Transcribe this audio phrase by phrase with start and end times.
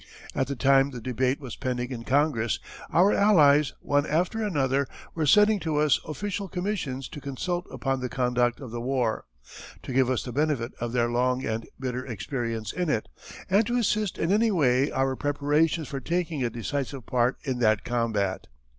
[0.33, 2.57] At the time the debate was pending in Congress
[2.91, 8.09] our Allies one after another were sending to us official commissions to consult upon the
[8.09, 9.25] conduct of the war,
[9.83, 13.09] to give us the benefit of their long and bitter experience in it,
[13.47, 17.83] and to assist in any way our preparations for taking a decisive part in that
[17.83, 18.47] combat.